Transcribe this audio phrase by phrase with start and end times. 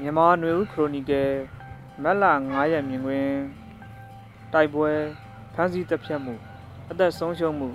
[0.00, 1.30] မြန်မာနွေဦးခရိုနီကယ်
[2.02, 3.38] မက်လာ9ရက်မြင်ကွင်း
[4.52, 4.90] တိုက်ပွဲ
[5.54, 6.34] ဖမ်းဆီးတပ်ဖြတ်မှု
[6.90, 7.68] အသက်ဆုံးရှုံးမှု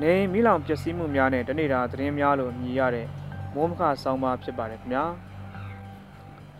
[0.00, 3.06] နေအိမ်မိလောင်ပျက်စီးမှုများနဲ့တနေ့တာသတင်းများလို့မြည်ရတဲ့
[3.54, 5.04] မိုးမခဆောင်းပါဖြစ်ပါတယ်ခင်ဗျာ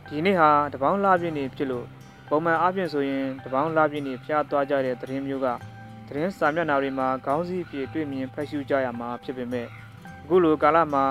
[0.06, 1.86] ဒီနေ့ဟာတပေါင်းလာပြည့်နေဖြစ်လို့
[2.28, 5.46] ပုံမှန်အားဖြင့်ဆိုရင်တပေါင်းလာပြည့်နေဖျားသွားကြတဲ့သတင်းမျိုးက
[6.08, 9.66] သတင်းစာမျက်နှာတွေမှာခေါင်းစည်းဖြစ်တွေ့မြင်ဖတ်ရှုကြရမှာဖြစ်ပေမဲ့
[10.22, 11.04] အခုလိုကာလမှာ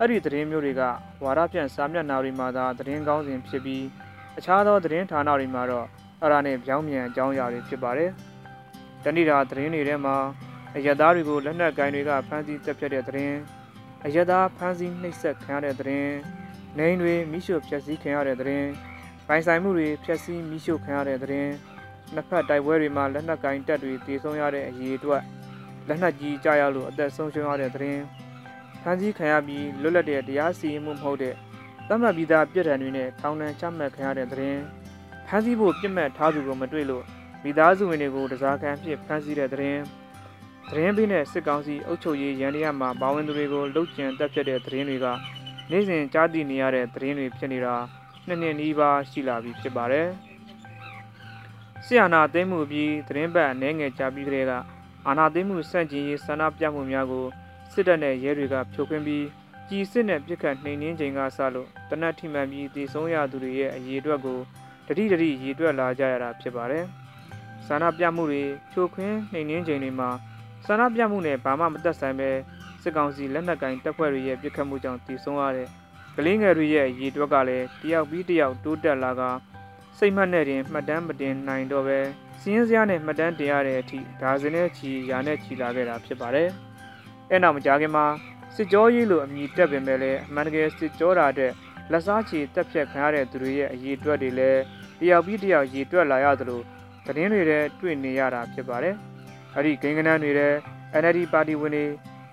[0.00, 0.82] အဲ့ဒီသတင်းမျိုးတွေက
[1.24, 3.84] ဝါဒဖြန့်စာမျက်နှာတွေမှာသာသတင်းကောင်းစဉ်ဖြစ်ပြီး
[4.38, 5.86] အခြားသောသတင်းဌာနတွေမှာတော့
[6.20, 8.10] အဲ့ဒါနဲ့ပြောင်းပြန်အကြောင်းအရာတွေဖြစ်ပါတယ်။
[9.04, 10.16] တဏိတာသတင်းတွေထဲမှာ
[10.76, 13.36] အယက်သားတွေကိုလက်နက်ကိုင်တွေကဖမ်းဆီးတပ်ဖြတ်တဲ့သတင်း
[14.04, 16.12] အယက်သားဖမ်းဆီးနှိပ်စက်ခံရတဲ့သတင်း
[16.78, 18.68] နေအိမ်တွေမိရှုဖျက်ဆီးခံရတဲ့သတင်း
[19.28, 21.52] ပိုင်ဆိုင်မှုတွေဖျက်ဆီးမိရှုခံရတဲ့သတင်း
[22.14, 25.22] နှစ်ဖက်တိုက်ပွဲတွေမှာလက်နက်ကိုင်တပ်တွေတည်ဆုံရတဲ့အရေးအတွက်
[25.88, 28.02] လက်နက်ကြီးကြားရလို့အသက်ဆုံးရှုံးရတဲ့သတင်း
[28.88, 31.34] ဖမ်းဆီးခံရပြီးလွတ်လပ်တဲ့တရားစီရင်မှုမဟုတ်တဲ့
[31.88, 34.62] သတ်မှတ်ပြီးသားပြစ်ဒဏ်တွေနဲ့ထောင်ဒဏ်ချမှတ်ခံရတဲ့သတင်း
[35.26, 37.04] ဖမ်းဆီးဖို့ပြစ်မှတ်ထားသူကိုမတွေ့လို့
[37.42, 39.82] မိသားစုဝင်တွေကိုတစားခံဖြစ်ဖမ်းဆီးတဲ့သတင်း
[40.70, 45.06] သတင်းပေးတဲ့စစ်ကောင်စီအုပ်ချုပ်ရေးရန်တရားမှာပါဝင်သူတွေကိုလှုပ်ကြံတက်ဖြတ်တဲ့သတင်းတွေက
[45.70, 47.74] နေ့စဉ်ကြားသိနေရတဲ့သတင်းတွေဖြစ်နေတာ
[48.26, 50.08] နှစ်နှစ်နီးပါးရှိလာပြီဖြစ်ပါတယ်။
[51.84, 54.52] ဆီယနာသိမ်းမှုပြီးသတင်းပတ်အနေငယ်ကြာပြီးကတည်းက
[55.06, 57.26] အာနာသိမ်းမှုစန့်ကျင်ရေးဆန္ဒပြမှုများကို
[57.72, 59.26] စစ်တပ်နဲ့ရဲတွေကဖြိုခွင်းပြီး
[59.68, 64.38] ကြီးစစ်နဲ့ပြစ်ခတ်နှိမ်နင်းချိန်ကစလို့တနက်ထိမှန်ပြီးတည်ဆုံးရသူတွေရဲ့အရေးအတွက်ကို
[64.86, 66.84] တတိတတိရည်တွက်လာကြရတာဖြစ်ပါတယ်။
[67.66, 70.10] ဆန္ဒပြမှုတွေဖြိုခွင်းနှိမ်နင်းချိန်တွေမှာ
[70.66, 72.30] ဆန္ဒပြမှုနဲ့ဘာမှမသက်ဆိုင်ပဲ
[72.82, 75.68] စစ်ကောင်စီလက်နက်ကင်တပ်ဖွဲ့တွေရဲ့ပြစ်ခတ်မှုကြောင့်တည်ဆုံးရတဲ့
[76.16, 79.22] ကလေးငယ်တွေရဲ့ရည်တွက်ကလည်းတယောက်ပြီးတယောက်တိုးတက်လာက
[79.98, 81.98] စိတ်မှတ်နဲ့တင်မှတ်တမ်းမတင်နိုင်တော့ပဲ
[82.40, 86.50] စီးရင်စရာနဲ့မှတ်တမ်းတင်ရတဲ့အထိဒါဇင်နဲ့ချီရာနဲ့ချီလာခဲ့တာဖြစ်ပါတယ်။
[87.30, 88.06] အဲနောက်မကြခင်မှာ
[88.54, 91.52] စစ်ကြောရေးလိုအမည်တက်ပင်ပဲလေအမှန်တကယ်စစ်ကြောတာတဲ့
[91.90, 94.62] လက်စားချီတက်ဖြတ်ခံရတဲ့သူတွေရဲ့အရေးအတွက်တွေလည်း
[95.00, 96.60] တယောက်ပြီးတယောက်ရည်တွက်လာရသလို
[97.06, 98.94] သတင်းတွေထဲတွေ့နေရတာဖြစ်ပါတယ်။
[99.54, 100.48] အဲ့ဒီဂိမ်းကနန်းတွေထဲ
[101.00, 101.84] NLD ပါတီဝင်တွေ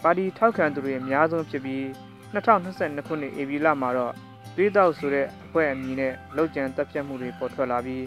[0.04, 1.84] ပါတီထောက်ခံသူတွေအများဆုံးဖြစ်ပြီး
[2.34, 4.14] 2022ခုနှစ်ဧပြီလမှာတော့
[4.56, 8.04] သွေးတောက်ဆိုတဲ့အဖွဲ့အမည်နဲ့လောက်ကျန်တပ်ဖြတ်မှုတွေပေါ်ထွက်လာပြီး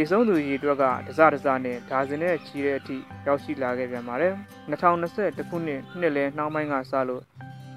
[0.00, 4.34] ဒီဆုံးသူရေအတွက်ကတစတစနဲ့ဒါဇင်နဲ့ချီတဲ့အထိရောက်ရှိလာခဲ့ပြန်ပါတယ်
[4.70, 7.22] 2021ခုနှစ်နှစ်လယ်နှောင်းပိုင်းကစလို့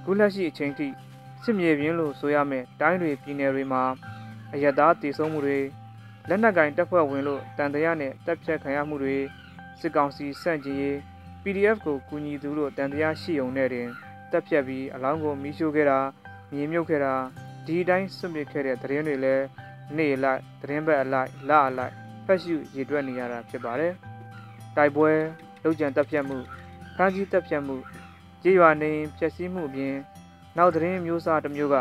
[0.05, 0.87] ခုလက်ရှိအချိန်ထိ
[1.43, 3.83] စစ်မြေပြင်လို့ဆိုရမယ်တိုင်းတွေပြည်နယ်တွေမှာ
[4.53, 5.59] အယက်သားတည်ဆုံမှုတွေ
[6.29, 9.17] လက်နက်ကင်တပ်ဖွဲ့ဝင်လို့တန်တရားနဲ့တပ်ဖြတ်ခံရမှုတွေ
[9.79, 10.97] စစ်ကောင်စီစန့်ကျင်ရေး
[11.43, 13.87] PDF ကိုကူညီသူလို့တန်တရားရှိုံနဲ့တင်
[14.31, 15.99] တက်ဖြတ်ပြီးအလောင်းကိုမီးရှို့ခဲ့တာ
[16.53, 17.15] မြေမြုပ်ခဲ့တာ
[17.65, 19.45] ဒီအတိုင်းဆွန့်ပစ်ခဲ့တဲ့သတင်းတွေလည်း
[19.97, 23.93] နေ့လိုက်သတင်းဘက်အလိုက်လအလိုက် ဖက်ရှုရည်တွက်နေရတာဖြစ်ပါတယ်။
[24.77, 25.11] တိုက်ပွဲ
[25.63, 26.37] လုံခြံတက်ဖြတ်မှု
[26.95, 27.75] ဖမ်းဆီးတက်ဖြတ်မှု
[28.43, 29.95] ကြေးရွာနေဖျက်ဆီးမှုအပြင်
[30.57, 31.77] နောက်သတင်းမျိုးစားတစ်မျိုးက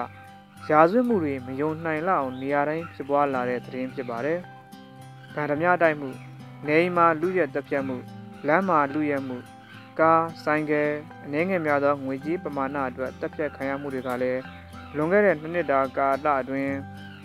[0.71, 4.39] ရာဇဝတ်မှုတွေမယုံနိုင်လောက်အောင်နေရာတိုင်းဖြစ်ပွားလာတဲ့သတင်းဖြစ်ပါတယ်။
[5.35, 6.11] ဗန္ဓမြတိုက်မှု
[6.67, 7.97] နေအိမ်မှာလူရက်တက်ဖြတ်မှု
[8.47, 9.37] လမ်းမှာလူရဲမှု
[10.01, 10.91] ကားဆိုင်ကယ်
[11.25, 14.41] အနေငယ်များသောငွေကြေးပမာဏအတွက်တက်ဖြတ်ခံရမှုတွေကလည်း
[14.97, 16.75] လွန်ခဲ့တဲ့နှစ်နှစ်တာကာလအတွင်း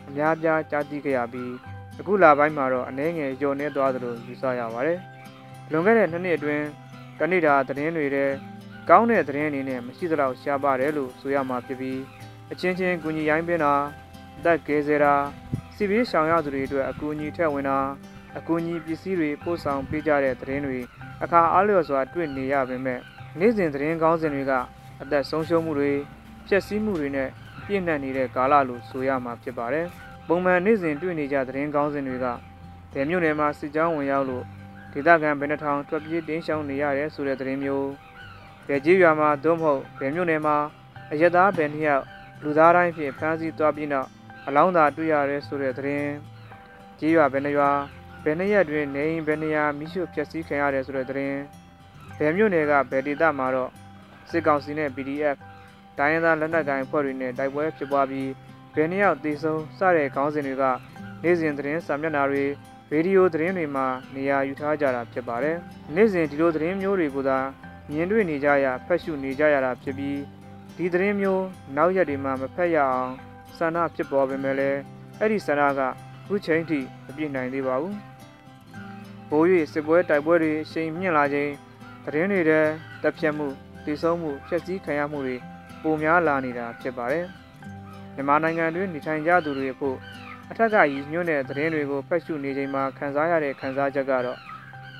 [0.08, 1.52] အများပြားကြားသိခဲ့ရပြီး
[2.00, 5.00] အခုလပိုင်းမှာတော့အနေငယ်ညှော်နေသွားသလိုယူဆရပါတယ်။
[5.72, 6.66] လွန်ခဲ့တဲ့နှစ်နှစ်အတွင်း
[7.20, 8.26] တနေ့တာသတင်းတွေထဲ
[8.90, 12.00] ကောင်းတဲ့သတင်းအနေနဲ့မရှိသလောက်ရှားပါတယ်လို့ဆိုရမှာဖြစ်ပြီး
[12.52, 13.74] အချင်းချင်းကူညီရိုင်းပင်တာ
[14.46, 15.14] တက်ကဲစရာ
[15.76, 17.78] စီပီးဆောင်ရသူတွေအတွက်အကူအညီထက်ဝင်တာ
[18.38, 20.80] အကူအညီပစ္စည်းတွေပို့ဆောင်ပေးကြတဲ့သတင်းတွေ
[21.24, 23.00] အခါအားလျော်စွာတွေ့နေရပေမဲ့
[23.40, 24.54] နေ့စဉ်သတင်းကောင်းစဉ်တွေက
[25.02, 25.92] အသက်ဆုံးရှုံးမှုတွေ
[26.48, 27.30] ဖျက်ဆီးမှုတွေနဲ့
[27.66, 29.88] ပြည့်နှက်နေတဲ့ကာလလို့ဆိုရမှာဖြစ်ပါတယ်။
[30.28, 32.26] ပုံမှန်နေ့စဉ်တွေ့နေကြသတင်းကောင်းစဉ်တွေက
[32.94, 34.44] ဗယ်မြို့နယ်မှာစစ်ကြောင်းဝင်ရောက်လို့
[34.94, 37.90] ဒေသခံဗေနထောင်ထွက်ပြေးတင်းရှောင်နေရတယ်ဆိုတဲ့သတင်းမျိုး
[38.68, 40.58] ဗယ်ကြီးရွာမှာသို့မဟုတ်ဗယ်မြို့နယ်မှာ
[41.12, 42.04] အယက်သားဗယ်နှစ်ယောက်
[42.44, 44.10] လူသားတိုင်းဖြင့်ဖမ်းဆီးသွားပြီးနောက်
[44.48, 46.12] အလောင်းသာတွေ့ရတယ်ဆိုတဲ့သတင်း
[47.00, 47.72] ကြီးရွာဗယ်နှရွာ
[48.24, 51.40] ဘယ်နှစ်ရက်တွင်နေအိမ်ဘယ်နေရာမိရှုဖျက်ဆီးခံရတယ်ဆိုတဲ့သတင်း
[52.18, 53.72] ဘယ်မြို့နယ်ကဘယ်ဒေသမှာတော့
[54.30, 55.38] စစ်ကောင်စီနဲ့ PDF
[55.98, 58.30] တိုင်းရင်းသားလက်နက်ကိုင်အဖွဲ့တွေနဲ့တိုက်ပွဲဖြစ်ပွားပြီး
[58.76, 60.64] ဘယ်နှစ်ယောက်သေဆုံးစတဲ့ခေါင်းစဉ်တွေက
[61.24, 62.44] နေ့စဉ်သတင်းစာမျက်နှာတွေ
[62.92, 65.58] ရေဒီယိုသတင်းတွေမှာနေရာယူထားကြတာဖြစ်ပါတယ်။
[65.96, 67.40] နေ့စဉ်ဒီလိုသတင်းမျိုးတွေကိုသာ
[67.90, 70.20] မြင်တွေ့နေကြရဖတ်ရှုနေကြရတာဖြစ်ပြီး
[70.78, 71.46] ဒီသတင်းမျိုး
[71.76, 73.14] နောက်ရက်တွေမှာမဖက်ရအောင်
[73.58, 74.80] ဆန္ဒဖြစ်ပေါ်ပေမဲ့လည်း
[75.20, 75.82] အဲ့ဒီဆန္ဒက
[76.28, 77.94] ခုချိန်ထိမပြည့်နိုင်သေးပါဘူး။
[79.30, 81.52] ဘိုး၍စစ်ပွဲတိုက်ပွဲတွေအရှိန်မြင့်လာခြင်း
[82.06, 82.66] သတင်းတွေတဲ့
[83.04, 83.48] တပ်ဖြတ်မှု
[83.86, 85.36] တည်ဆုံးမှုဖျက်ဆီးခံရမှုတွေ
[85.82, 87.28] ပိုများလာနေတာဖြစ်ပါတယ်။
[88.16, 89.98] မြန်မာနိုင်ငံတွင်နေထိုင်ကြသူတွေဖို့
[90.52, 94.40] အထက်ကရည်ညွှန်းတဲ့သတင်းတွေကိုဖတ်ရှုနေချိန်မှာခံစားရတဲ့ခံစားချက်ကတော့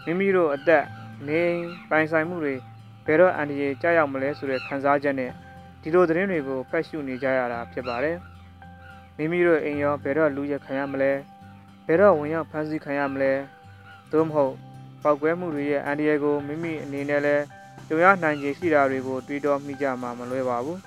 [0.06, 0.84] မိမိတို့အသက်
[1.28, 1.42] နေ
[1.90, 2.56] ပိုင်ဆိုင်မှုတွေ
[3.06, 5.32] ဘယ်တော့အန္တရာယ်ကြောက်ရောက်မလဲဆိုတဲ့ခံစားချက်နဲ့
[5.82, 8.18] ဒီလိုသတင်းတွေကိုဖတ်ရှုနေကြရတာဖြစ်ပါတယ်။
[9.18, 11.12] မိမိတို့အိမ်ရောဘယ်တော့လူရခံရမလဲ
[11.86, 13.34] ဘယ်တော့ဝင်ရောက်ဖမ်းဆီးခံရမလဲ
[14.12, 14.54] သို့မဟုတ်
[15.04, 17.36] ပောက်ကွဲမှုတွေရဲ့အန္တရာယ်ကိုမိမိအနေနဲ့လဲ
[17.88, 20.80] ကြုံရနိုင်ခြေရှိတာတွေကိုတွေးတောမိကြမှာမလွယ်ပါဘူး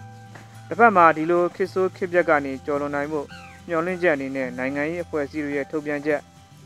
[0.69, 3.20] တစ်ဖက်မှာဒီလိုခစ်ဆိုးခစ်ပြက်ကနေကြော်လွန်နိုင်မှု
[3.69, 6.20] မျှော်လင့်ချက်အနေနဲ့နိုင်ငံရေးအဖွဲ့အစည်းတွေရဲ့ထုတ်ပြန်ချက်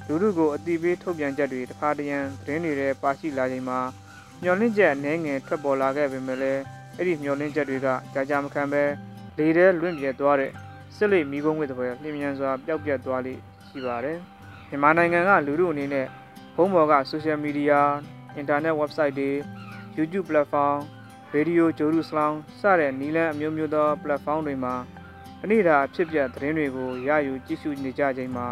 [0.06, 3.78] လူထုကိုအတိပေးထုတ်ပြန်ချက်တွေတစ်ခါတရံသတင်းတွေထဲပါရှိလာချိန်မှာ
[4.42, 6.62] မျှော်လင့်ချက်အနေငယ်ထွက်ပေါ်လာခဲ့ပေမဲ့လည်း
[6.96, 8.82] အဲ့ဒီမျှော်လင့်ချက်တွေကကြာကြာမခံပဲ
[9.38, 10.50] လေထဲလွင့်ပြဲသွားတဲ့
[10.96, 14.18] စစ်လိမိကုန်းဝစ်တဲ့ဘယ်လျင်မြန်စွာပျောက်ပြတ်သွားလိမ့်ရှိပါတယ်
[14.68, 16.06] မြန်မာနိုင်ငံကလူထုအနေနဲ့
[16.54, 17.78] ဖုန်းပေါ်က social media
[18.40, 19.30] internet website တွေ
[19.96, 20.76] YouTube platform
[21.34, 24.74] radio ဂျိုရုစလောင်းစတဲ့နီလန်းအမျိုးမျိုးသော platform တွေမှာ
[25.42, 28.46] အနိဒာဖြစ်ပျက်သတင်းတွေကိုရယူကြည့်ရှုနေကြချိန်မှာ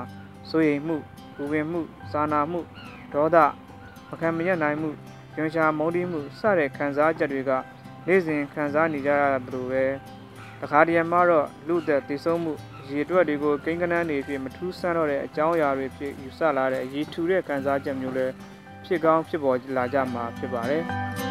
[0.51, 0.97] စိုးရိမ်မှု
[1.35, 1.81] ပူပင်မှု
[2.13, 2.61] စာနာမှု
[3.13, 3.37] ဒေါသ
[4.09, 4.91] မခံမရနိုင်မှု
[5.35, 7.51] ကြွန်ရှာမုန်းတီးမှုစတဲ့ခံစားချက်တွေက
[8.07, 9.85] နေ့စဉ်ခံစားနေကြရသလိုပဲ
[10.61, 12.53] တခါတည်းမှာတော့လူသက်တည်ဆုံးမှု
[12.89, 18.33] ရေအတွက်တွေကိုကိန်းကနန်းတွေဖြစ်မထူးဆန်းတော့တဲ့အကြောင်းအရာတွေဖြစ်ယူဆလာတဲ့အရေးထူတဲ့ခံစားချက်မျိုးလည်း
[18.87, 21.30] ဖြစ်ကောင်းဖြစ်ပေါ်လာကြမှာဖြစ်ပါတယ်